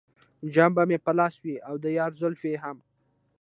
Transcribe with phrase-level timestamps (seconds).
[0.53, 2.77] جام به مې په لاس وي او د یار زلفې هم.